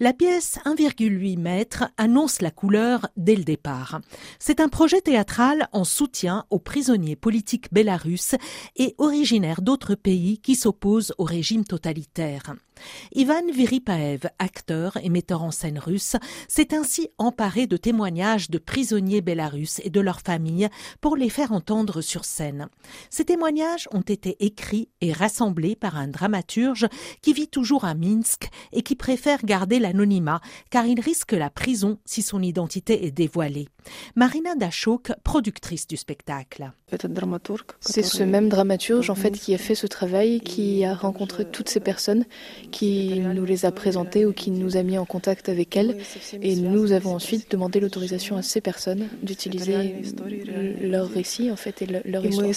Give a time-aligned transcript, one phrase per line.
[0.00, 4.00] La pièce 1,8 mètres annonce la couleur dès le départ.
[4.40, 8.34] C'est un projet théâtral en soutien aux prisonniers politiques bélarusses
[8.74, 12.56] et originaires d'autres pays qui s'opposent au régime totalitaire.
[13.12, 16.16] Ivan Viripaev, acteur et metteur en scène russe,
[16.48, 20.68] s'est ainsi emparé de témoignages de prisonniers bélarusses et de leurs familles
[21.00, 22.68] pour les faire entendre sur scène.
[23.10, 26.88] Ces témoignages ont été écrits et rassemblés par un dramaturge
[27.22, 31.98] qui vit toujours à Minsk et qui préfère garder l'anonymat car il risque la prison
[32.04, 33.68] si son identité est dévoilée.
[34.16, 36.72] Marina Dachok, productrice du spectacle.
[37.80, 41.68] C'est ce même dramaturge en fait qui a fait ce travail, qui a rencontré toutes
[41.68, 42.24] ces personnes,
[42.74, 45.96] qui nous les a présentées ou qui nous a mis en contact avec elles,
[46.42, 49.94] et nous avons ensuite demandé l'autorisation à ces personnes d'utiliser
[50.82, 52.48] leur récit en fait et leur histoire.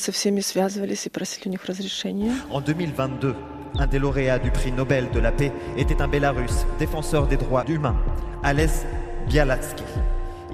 [2.49, 3.35] En 2022,
[3.77, 7.65] un des lauréats du prix Nobel de la paix était un Bélarus, défenseur des droits
[7.68, 7.98] humains,
[8.41, 8.70] Ales
[9.29, 9.84] Bialatsky.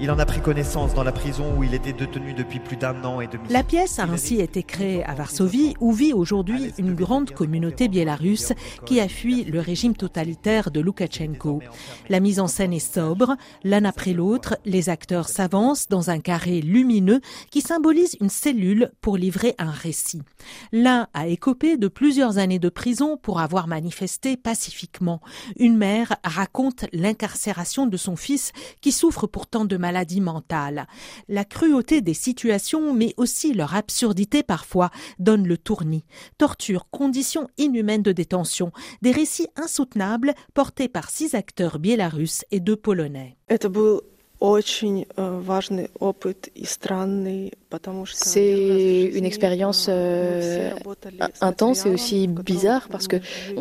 [0.00, 3.04] Il en a pris connaissance dans la prison où il était détenu depuis plus d'un
[3.04, 3.44] an et demi.
[3.48, 8.52] La pièce a ainsi été créée à Varsovie où vit aujourd'hui une grande communauté biélorusse
[8.86, 11.62] qui a fui le régime totalitaire de Loukachenko.
[12.08, 16.60] La mise en scène est sobre, l'un après l'autre, les acteurs s'avancent dans un carré
[16.60, 20.22] lumineux qui symbolise une cellule pour livrer un récit.
[20.72, 25.20] L'un a écopé de plusieurs années de prison pour avoir manifesté pacifiquement.
[25.56, 30.86] Une mère raconte l'incarcération de son fils qui souffre pourtant de maladie mentale.
[31.28, 36.06] La cruauté des situations, mais aussi leur absurdité parfois, donne le tournis.
[36.38, 42.76] Torture, conditions inhumaines de détention, des récits insoutenables portés par six acteurs biélorusses et deux
[42.76, 43.36] polonais.
[48.14, 50.70] C'est une expérience euh,
[51.40, 53.16] intense et aussi bizarre parce que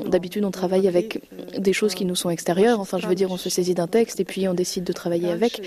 [0.07, 1.21] d'habitude on travaille avec
[1.57, 2.81] des choses qui nous sont extérieures.
[2.81, 5.31] Enfin, je veux dire, on se saisit d'un texte et puis on décide de travailler
[5.31, 5.61] avec.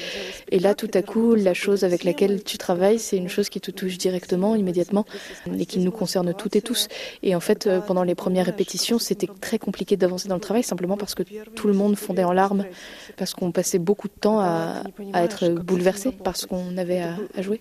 [0.50, 3.61] Et là, tout à coup, la chose avec laquelle tu travailles, c'est une chose qui
[3.61, 5.06] te touche directement, immédiatement,
[5.59, 6.88] et qui nous concerne toutes et tous.
[7.22, 10.62] Et en fait, euh, pendant les premières répétitions, c'était très compliqué d'avancer dans le travail
[10.62, 11.22] simplement parce que
[11.55, 12.65] tout le monde fondait en larmes,
[13.16, 14.82] parce qu'on passait beaucoup de temps à,
[15.12, 17.61] à être bouleversé par ce qu'on avait à, à jouer?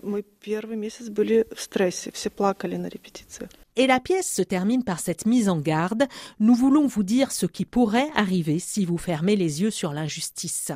[3.78, 6.06] Et la pièce se termine par cette mise en garde.
[6.40, 10.72] Nous voulons vous dire ce qui pourrait arriver si vous fermez les yeux sur l'injustice.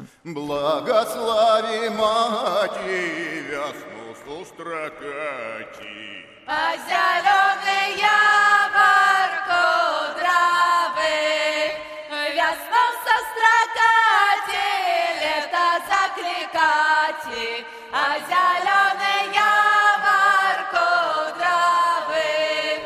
[17.92, 20.88] а зелене яблоко
[21.40, 22.80] трави.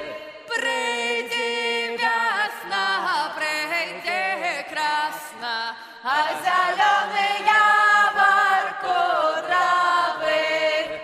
[0.47, 2.85] Приди весна,
[4.71, 8.97] красна, а зелене яблоко
[9.47, 11.00] трави.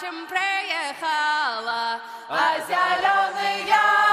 [0.00, 4.09] Дачем приехала, а зеленый я.